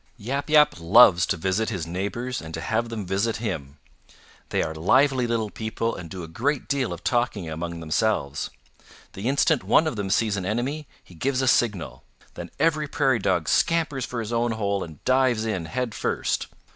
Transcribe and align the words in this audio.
"Yap 0.17 0.49
Yap 0.49 0.79
loves 0.79 1.27
to 1.27 1.37
visit 1.37 1.69
his 1.69 1.85
neighbors 1.85 2.41
and 2.41 2.55
to 2.55 2.59
have 2.61 2.89
them 2.89 3.05
visit 3.05 3.35
him. 3.37 3.77
They 4.49 4.63
are 4.63 4.73
lively 4.73 5.27
little 5.27 5.51
people 5.51 5.95
and 5.95 6.09
do 6.09 6.23
a 6.23 6.27
great 6.27 6.67
deal 6.67 6.91
of 6.91 7.03
talking 7.03 7.47
among 7.47 7.81
themselves. 7.81 8.49
The 9.13 9.27
instant 9.29 9.63
one 9.63 9.85
of 9.85 9.97
them 9.97 10.09
sees 10.09 10.37
an 10.37 10.43
enemy 10.47 10.87
he 11.03 11.13
gives 11.13 11.43
a 11.43 11.47
signal. 11.47 12.03
Then 12.33 12.49
every 12.57 12.87
Prairie 12.87 13.19
Dog 13.19 13.47
scampers 13.47 14.03
for 14.03 14.21
his 14.21 14.33
own 14.33 14.53
hole 14.53 14.83
and 14.83 15.03
dives 15.03 15.45
in 15.45 15.65
head 15.65 15.93
first. 15.93 16.47